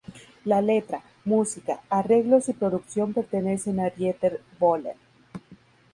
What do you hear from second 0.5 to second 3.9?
letra, música, arreglos y producción pertenecen